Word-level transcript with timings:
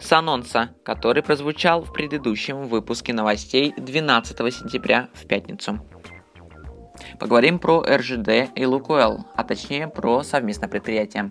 с 0.00 0.12
анонса, 0.12 0.70
который 0.84 1.22
прозвучал 1.22 1.82
в 1.82 1.92
предыдущем 1.92 2.66
выпуске 2.68 3.12
новостей 3.12 3.74
12 3.76 4.36
сентября 4.54 5.08
в 5.14 5.26
пятницу. 5.26 5.80
Поговорим 7.18 7.58
про 7.58 7.82
РЖД 7.82 8.50
и 8.54 8.66
Лукойл, 8.66 9.26
а 9.34 9.44
точнее 9.44 9.88
про 9.88 10.22
совместное 10.22 10.68
предприятие. 10.68 11.30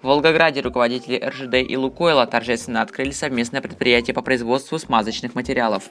В 0.00 0.06
Волгограде 0.06 0.60
руководители 0.60 1.18
РЖД 1.18 1.54
и 1.68 1.76
Лукойла 1.76 2.24
торжественно 2.26 2.82
открыли 2.82 3.10
совместное 3.10 3.60
предприятие 3.60 4.14
по 4.14 4.22
производству 4.22 4.78
смазочных 4.78 5.34
материалов. 5.34 5.90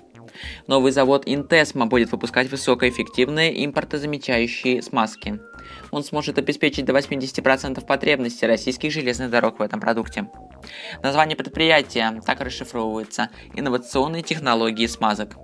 Новый 0.65 0.93
завод 0.93 1.23
Интесма 1.25 1.87
будет 1.87 2.11
выпускать 2.11 2.49
высокоэффективные 2.49 3.65
импортозамечающие 3.65 4.81
смазки. 4.81 5.41
Он 5.91 6.05
сможет 6.05 6.37
обеспечить 6.37 6.85
до 6.85 6.93
80% 6.93 7.85
потребностей 7.85 8.47
российских 8.47 8.93
железных 8.93 9.29
дорог 9.29 9.59
в 9.59 9.61
этом 9.61 9.81
продукте. 9.81 10.29
Название 11.03 11.35
предприятия 11.35 12.21
так 12.25 12.41
расшифровывается 12.41 13.29
«Инновационные 13.53 14.23
технологии 14.23 14.87
смазок». 14.87 15.35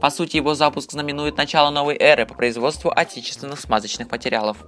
По 0.00 0.10
сути, 0.10 0.36
его 0.36 0.54
запуск 0.54 0.92
знаменует 0.92 1.36
начало 1.36 1.70
новой 1.70 1.96
эры 1.98 2.26
по 2.26 2.34
производству 2.34 2.92
отечественных 2.94 3.60
смазочных 3.60 4.10
материалов. 4.10 4.58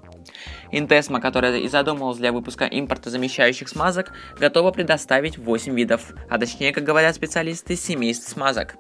Интесма, 0.71 1.21
которая 1.21 1.59
и 1.59 1.69
задумывалась 1.69 2.19
для 2.19 2.33
выпуска 2.33 2.67
импортозамещающих 2.67 3.69
смазок, 3.69 4.13
готова 4.39 4.71
предоставить 4.71 5.39
8 5.39 5.75
видов, 5.75 6.13
а 6.29 6.39
точнее, 6.39 6.73
как 6.73 6.85
говорят 6.85 7.15
специалисты, 7.15 7.77
семейств 7.77 8.29
смазок. 8.29 8.77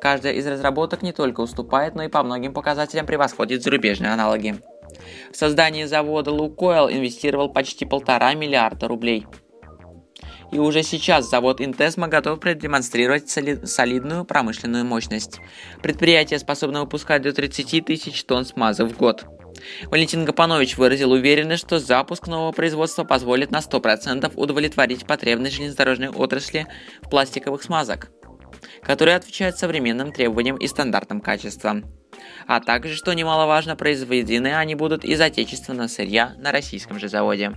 Каждая 0.00 0.34
из 0.34 0.46
разработок 0.46 1.02
не 1.02 1.12
только 1.12 1.40
уступает, 1.40 1.94
но 1.94 2.04
и 2.04 2.08
по 2.08 2.22
многим 2.22 2.52
показателям 2.54 3.06
превосходит 3.06 3.62
зарубежные 3.62 4.12
аналоги. 4.12 4.56
В 5.32 5.36
создание 5.36 5.88
завода 5.88 6.30
Лукойл 6.30 6.88
инвестировал 6.88 7.48
почти 7.52 7.84
полтора 7.84 8.34
миллиарда 8.34 8.88
рублей– 8.88 9.26
и 10.52 10.58
уже 10.58 10.82
сейчас 10.82 11.28
завод 11.28 11.60
Интесма 11.60 12.08
готов 12.08 12.40
продемонстрировать 12.40 13.28
соли- 13.28 13.64
солидную 13.64 14.24
промышленную 14.24 14.84
мощность. 14.84 15.40
Предприятие 15.82 16.38
способно 16.38 16.80
выпускать 16.80 17.22
до 17.22 17.32
30 17.32 17.80
тысяч 17.80 18.24
тонн 18.24 18.44
смазок 18.44 18.90
в 18.90 18.96
год. 18.96 19.26
Валентин 19.84 20.24
Гапанович 20.24 20.76
выразил 20.76 21.12
уверенность, 21.12 21.64
что 21.64 21.78
запуск 21.78 22.26
нового 22.26 22.52
производства 22.52 23.04
позволит 23.04 23.50
на 23.50 23.58
100% 23.58 24.32
удовлетворить 24.36 25.06
потребность 25.06 25.56
железнодорожной 25.56 26.10
отрасли 26.10 26.66
в 27.02 27.08
пластиковых 27.08 27.62
смазок, 27.62 28.10
которые 28.82 29.16
отвечают 29.16 29.56
современным 29.58 30.12
требованиям 30.12 30.56
и 30.56 30.66
стандартам 30.66 31.20
качества. 31.20 31.82
А 32.46 32.60
также, 32.60 32.94
что 32.94 33.12
немаловажно, 33.12 33.76
произведены 33.76 34.54
они 34.54 34.74
будут 34.74 35.04
из 35.04 35.20
отечественного 35.20 35.88
сырья 35.88 36.34
на 36.38 36.52
российском 36.52 36.98
же 36.98 37.08
заводе. 37.08 37.52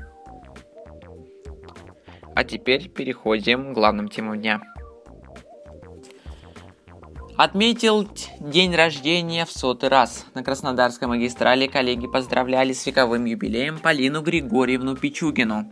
А 2.39 2.45
теперь 2.45 2.87
переходим 2.87 3.73
к 3.73 3.75
главным 3.75 4.07
темам 4.07 4.39
дня. 4.39 4.61
Отметил 7.35 8.07
день 8.39 8.73
рождения 8.73 9.43
в 9.43 9.51
сотый 9.51 9.89
раз. 9.89 10.25
На 10.35 10.41
Краснодарской 10.41 11.09
магистрали 11.09 11.67
коллеги 11.67 12.07
поздравляли 12.07 12.71
с 12.71 12.85
вековым 12.85 13.25
юбилеем 13.25 13.77
Полину 13.77 14.21
Григорьевну 14.21 14.95
Пичугину. 14.95 15.69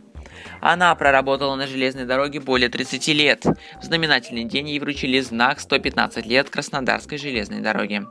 Она 0.60 0.94
проработала 0.94 1.56
на 1.56 1.66
железной 1.66 2.04
дороге 2.04 2.38
более 2.38 2.68
30 2.68 3.08
лет. 3.14 3.46
В 3.80 3.84
знаменательный 3.84 4.44
день 4.44 4.68
ей 4.68 4.78
вручили 4.78 5.20
знак 5.20 5.60
115 5.60 6.26
лет 6.26 6.50
Краснодарской 6.50 7.16
железной 7.16 7.60
дороги. 7.60 8.02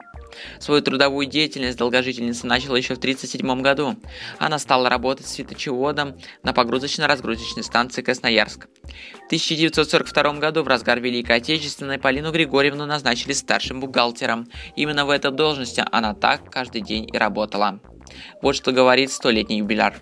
Свою 0.60 0.82
трудовую 0.82 1.28
деятельность 1.28 1.78
долгожительница 1.78 2.48
начала 2.48 2.76
еще 2.76 2.96
в 2.96 2.98
1937 2.98 3.62
году. 3.62 3.96
Она 4.40 4.60
стала 4.60 4.90
работать 4.90 5.28
светочеводом 5.28 6.16
на 6.44 6.54
погрузочно-разгрузочной 6.54 7.64
станции 7.64 8.02
Красноярск. 8.02 8.68
В 9.24 9.26
1942 9.28 10.34
году, 10.34 10.64
в 10.64 10.68
разгар 10.68 11.00
Великой 11.00 11.38
Отечественной, 11.38 12.00
Полину 12.00 12.32
Григорьевну 12.32 12.86
назначили 12.86 13.34
старшим 13.34 13.80
бухгалтером. 13.80 14.48
Именно 14.76 15.06
в 15.06 15.10
этой 15.10 15.32
должности 15.32 15.84
она 15.92 16.14
так 16.14 16.52
каждый 16.52 16.82
день 16.82 17.10
и 17.12 17.18
работала. 17.18 17.80
Вот 18.42 18.56
что 18.56 18.72
говорит 18.72 19.11
столетний 19.11 19.60
юбиляр. 19.60 20.02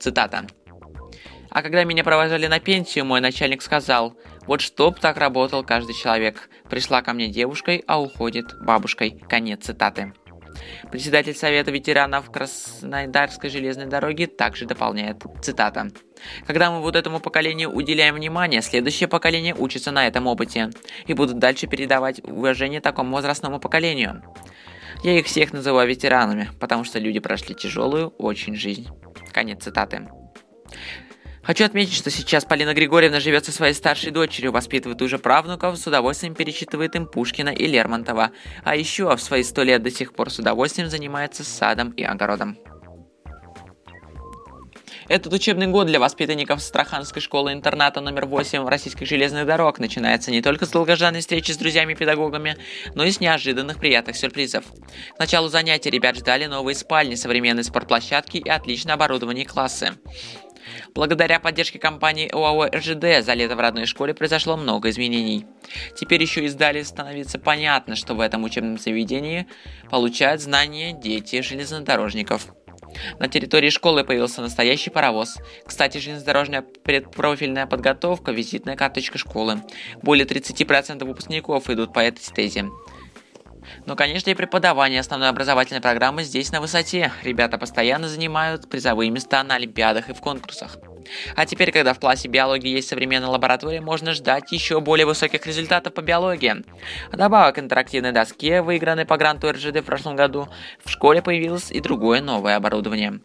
Цитата. 0.00 0.46
А 1.50 1.62
когда 1.62 1.84
меня 1.84 2.04
провожали 2.04 2.46
на 2.46 2.60
пенсию, 2.60 3.04
мой 3.04 3.20
начальник 3.20 3.62
сказал, 3.62 4.16
вот 4.46 4.60
чтоб 4.60 4.98
так 4.98 5.16
работал 5.16 5.64
каждый 5.64 5.94
человек. 5.94 6.48
Пришла 6.68 7.02
ко 7.02 7.12
мне 7.12 7.28
девушкой, 7.28 7.84
а 7.86 8.00
уходит 8.00 8.46
бабушкой. 8.60 9.20
Конец 9.28 9.64
цитаты. 9.64 10.12
Председатель 10.90 11.34
Совета 11.34 11.70
ветеранов 11.70 12.30
Краснодарской 12.30 13.50
железной 13.50 13.86
дороги 13.86 14.24
также 14.24 14.66
дополняет, 14.66 15.22
цитата, 15.42 15.88
«Когда 16.46 16.70
мы 16.70 16.80
вот 16.80 16.96
этому 16.96 17.20
поколению 17.20 17.70
уделяем 17.70 18.16
внимание, 18.16 18.62
следующее 18.62 19.08
поколение 19.08 19.54
учится 19.54 19.92
на 19.92 20.06
этом 20.06 20.26
опыте 20.26 20.70
и 21.06 21.14
будут 21.14 21.38
дальше 21.38 21.66
передавать 21.66 22.20
уважение 22.24 22.80
такому 22.80 23.12
возрастному 23.12 23.60
поколению. 23.60 24.22
Я 25.04 25.18
их 25.18 25.26
всех 25.26 25.52
называю 25.52 25.88
ветеранами, 25.88 26.50
потому 26.58 26.82
что 26.82 26.98
люди 26.98 27.20
прошли 27.20 27.54
тяжелую 27.54 28.08
очень 28.18 28.56
жизнь». 28.56 28.88
Конец 29.32 29.62
цитаты. 29.62 30.08
Хочу 31.48 31.64
отметить, 31.64 31.94
что 31.94 32.10
сейчас 32.10 32.44
Полина 32.44 32.74
Григорьевна 32.74 33.20
живет 33.20 33.46
со 33.46 33.52
своей 33.52 33.72
старшей 33.72 34.10
дочерью, 34.10 34.52
воспитывает 34.52 35.00
уже 35.00 35.18
правнуков, 35.18 35.78
с 35.78 35.86
удовольствием 35.86 36.34
перечитывает 36.34 36.94
им 36.94 37.06
Пушкина 37.06 37.48
и 37.48 37.66
Лермонтова, 37.66 38.32
а 38.64 38.76
еще 38.76 39.16
в 39.16 39.22
свои 39.22 39.42
сто 39.42 39.62
лет 39.62 39.82
до 39.82 39.90
сих 39.90 40.12
пор 40.12 40.28
с 40.28 40.38
удовольствием 40.38 40.90
занимается 40.90 41.44
садом 41.44 41.92
и 41.92 42.02
огородом. 42.02 42.58
Этот 45.08 45.32
учебный 45.32 45.68
год 45.68 45.86
для 45.86 45.98
воспитанников 45.98 46.58
Астраханской 46.58 47.22
школы-интерната 47.22 48.02
номер 48.02 48.26
8 48.26 48.68
российских 48.68 49.06
железных 49.06 49.46
дорог 49.46 49.78
начинается 49.78 50.30
не 50.30 50.42
только 50.42 50.66
с 50.66 50.68
долгожданной 50.68 51.20
встречи 51.20 51.52
с 51.52 51.56
друзьями 51.56 51.94
и 51.94 51.96
педагогами, 51.96 52.58
но 52.94 53.04
и 53.04 53.10
с 53.10 53.18
неожиданных 53.18 53.78
приятных 53.78 54.18
сюрпризов. 54.18 54.66
К 55.16 55.18
началу 55.18 55.48
занятий 55.48 55.88
ребят 55.88 56.16
ждали 56.16 56.44
новые 56.44 56.74
спальни, 56.74 57.14
современные 57.14 57.64
спортплощадки 57.64 58.36
и 58.36 58.50
отлично 58.50 58.92
оборудованные 58.92 59.46
классы. 59.46 59.94
Благодаря 60.94 61.40
поддержке 61.40 61.78
компании 61.78 62.28
ОАО 62.32 62.68
РЖД 62.74 63.24
за 63.24 63.34
лето 63.34 63.56
в 63.56 63.60
родной 63.60 63.86
школе 63.86 64.14
произошло 64.14 64.56
много 64.56 64.90
изменений. 64.90 65.46
Теперь 65.96 66.22
еще 66.22 66.44
и 66.44 66.48
сдали 66.48 66.82
становится 66.82 67.38
понятно, 67.38 67.96
что 67.96 68.14
в 68.14 68.20
этом 68.20 68.44
учебном 68.44 68.78
заведении 68.78 69.46
получают 69.90 70.40
знания 70.40 70.92
дети 70.92 71.40
железнодорожников. 71.40 72.48
На 73.18 73.28
территории 73.28 73.70
школы 73.70 74.04
появился 74.04 74.40
настоящий 74.40 74.90
паровоз. 74.90 75.38
Кстати, 75.66 75.98
железнодорожная 75.98 76.62
предпрофильная 76.62 77.66
подготовка– 77.66 78.32
визитная 78.32 78.76
карточка 78.76 79.18
школы. 79.18 79.62
Более 80.02 80.26
30% 80.26 81.04
выпускников 81.04 81.68
идут 81.70 81.92
по 81.92 82.00
этой 82.00 82.20
стезе. 82.20 82.66
Но, 83.86 83.96
конечно, 83.96 84.30
и 84.30 84.34
преподавание 84.34 85.00
основной 85.00 85.28
образовательной 85.28 85.80
программы 85.80 86.22
здесь 86.22 86.52
на 86.52 86.60
высоте. 86.60 87.12
Ребята 87.22 87.58
постоянно 87.58 88.08
занимают 88.08 88.68
призовые 88.68 89.10
места 89.10 89.42
на 89.42 89.56
олимпиадах 89.56 90.08
и 90.08 90.14
в 90.14 90.20
конкурсах. 90.20 90.76
А 91.36 91.46
теперь, 91.46 91.72
когда 91.72 91.94
в 91.94 92.00
классе 92.00 92.28
биологии 92.28 92.70
есть 92.70 92.88
современная 92.88 93.28
лаборатория, 93.28 93.80
можно 93.80 94.12
ждать 94.12 94.52
еще 94.52 94.80
более 94.80 95.06
высоких 95.06 95.46
результатов 95.46 95.94
по 95.94 96.02
биологии. 96.02 96.64
Добавок 97.12 97.56
к 97.56 97.58
интерактивной 97.58 98.12
доске, 98.12 98.62
выигранной 98.62 99.06
по 99.06 99.16
гранту 99.16 99.50
РЖД 99.50 99.78
в 99.78 99.84
прошлом 99.84 100.16
году, 100.16 100.48
в 100.84 100.90
школе 100.90 101.22
появилось 101.22 101.70
и 101.70 101.80
другое 101.80 102.20
новое 102.20 102.56
оборудование. 102.56 103.20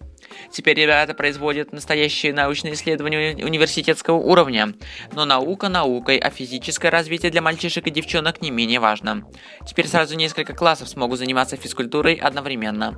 Теперь 0.52 0.80
ребята 0.80 1.14
производят 1.14 1.72
настоящие 1.72 2.34
научные 2.34 2.74
исследования 2.74 3.36
университетского 3.44 4.18
уровня. 4.18 4.74
Но 5.14 5.26
наука 5.26 5.70
наукой, 5.70 6.18
а 6.18 6.30
физическое 6.30 6.90
развитие 6.90 7.32
для 7.32 7.42
мальчишек 7.42 7.88
и 7.88 7.92
девчонок 7.92 8.42
не 8.42 8.52
менее 8.52 8.80
важно. 8.80 9.26
Теперь 9.66 9.88
сразу 9.88 10.16
несколько 10.16 10.54
классов 10.54 10.90
смогут 10.90 11.20
заниматься 11.20 11.58
физкультурой 11.58 12.16
одновременно. 12.16 12.96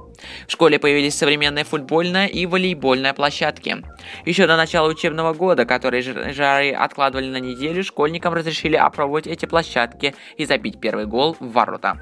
В 0.48 0.52
школе 0.52 0.80
появились 0.80 1.16
современная 1.16 1.64
футбольная 1.64 2.28
и 2.28 2.46
волейбольная 2.46 3.14
площадки. 3.14 3.84
Еще 4.26 4.48
до 4.48 4.58
начала 4.58 4.90
учебного 4.90 5.34
года, 5.34 5.66
которые 5.66 6.02
жары 6.02 6.72
откладывали 6.72 7.30
на 7.30 7.40
неделю, 7.40 7.84
школьникам 7.84 8.34
разрешили 8.34 8.76
опробовать 8.76 9.28
эти 9.28 9.46
площадки 9.46 10.16
и 10.38 10.46
забить 10.46 10.80
первый 10.80 11.06
гол 11.06 11.36
в 11.40 11.52
ворота 11.52 12.02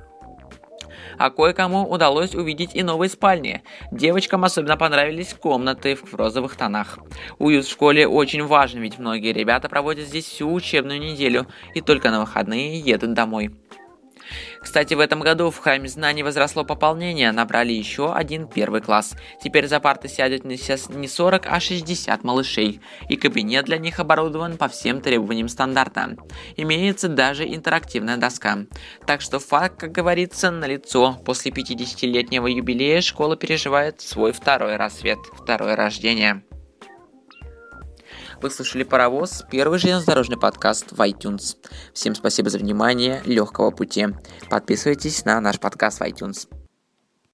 а 1.18 1.30
кое-кому 1.30 1.84
удалось 1.84 2.36
увидеть 2.36 2.76
и 2.76 2.84
новые 2.84 3.10
спальни. 3.10 3.64
Девочкам 3.92 4.44
особенно 4.44 4.78
понравились 4.78 5.34
комнаты 5.34 5.96
в 5.96 6.14
розовых 6.14 6.56
тонах. 6.56 7.00
Уют 7.40 7.66
в 7.66 7.72
школе 7.72 8.08
очень 8.08 8.44
важен, 8.44 8.82
ведь 8.82 9.00
многие 9.00 9.34
ребята 9.34 9.70
проводят 9.70 10.08
здесь 10.08 10.26
всю 10.26 10.52
учебную 10.52 11.00
неделю 11.00 11.48
и 11.74 11.82
только 11.82 12.12
на 12.12 12.22
выходные 12.22 12.80
едут 12.80 13.14
домой. 13.14 13.52
Кстати, 14.62 14.94
в 14.94 15.00
этом 15.00 15.20
году 15.20 15.52
в 15.52 15.58
Храме 15.58 15.88
Знаний 15.90 16.24
возросло 16.24 16.64
пополнение, 16.64 17.32
набрали 17.32 17.72
еще 17.74 18.14
один 18.14 18.48
первый 18.48 18.82
класс. 18.82 19.16
Теперь 19.44 19.68
за 19.68 19.80
парты 19.80 20.08
сядет 20.08 20.46
не 20.46 21.08
40, 21.08 21.46
а 21.48 21.60
60 21.60 22.24
малышей, 22.24 22.82
и 23.10 23.16
кабинет 23.16 23.66
для 23.66 23.78
них 23.78 24.00
оборудован 24.00 24.58
по 24.58 24.68
всем 24.68 25.02
требованиям 25.02 25.50
стандарта. 25.50 26.16
Имеется 26.56 27.08
даже 27.08 27.46
интерактивная 27.46 28.18
доска. 28.18 28.60
Так 29.06 29.22
что 29.22 29.40
факт, 29.40 29.80
как 29.80 29.92
говорится, 29.92 30.52
налицо. 30.52 31.18
После 31.26 31.52
50-летнего 31.52 32.48
юбилея 32.48 33.02
школа 33.02 33.36
переживает 33.36 34.02
свой 34.02 34.32
второй 34.32 34.76
рассвет, 34.76 35.20
второе 35.34 35.76
рождение. 35.76 36.44
Вы 38.44 38.52
слушали 38.52 38.84
«Паровоз», 38.84 39.46
первый 39.50 39.80
железнодорожный 39.80 40.38
подкаст 40.38 40.92
в 40.92 41.00
iTunes. 41.00 41.56
Всем 41.94 42.14
спасибо 42.14 42.50
за 42.50 42.58
внимание, 42.58 43.22
легкого 43.24 43.72
пути. 43.72 44.08
Подписывайтесь 44.50 45.24
на 45.24 45.40
наш 45.40 45.62
подкаст 45.62 46.02
в 46.02 46.04
iTunes. 46.04 46.50